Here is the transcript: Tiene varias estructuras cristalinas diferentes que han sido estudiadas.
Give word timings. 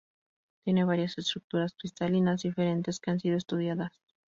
Tiene 0.63 0.83
varias 0.83 1.15
estructuras 1.19 1.75
cristalinas 1.79 2.41
diferentes 2.41 2.99
que 2.99 3.11
han 3.11 3.19
sido 3.19 3.37
estudiadas. 3.37 3.91